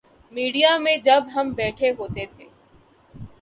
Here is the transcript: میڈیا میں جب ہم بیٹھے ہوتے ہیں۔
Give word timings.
میڈیا 0.33 0.77
میں 0.77 0.95
جب 0.97 1.23
ہم 1.35 1.51
بیٹھے 1.51 1.91
ہوتے 1.91 2.25
ہیں۔ 2.31 2.49